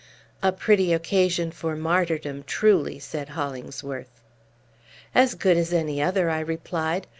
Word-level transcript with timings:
"A 0.41 0.51
pretty 0.51 0.93
occasion 0.93 1.51
for 1.51 1.75
martyrdom, 1.75 2.43
truly!" 2.47 2.97
said 2.97 3.29
Hollingsworth. 3.29 4.09
"As 5.13 5.35
good 5.35 5.57
as 5.57 5.71
any 5.71 6.01
other," 6.01 6.31
I 6.31 6.39
replied. 6.39 7.05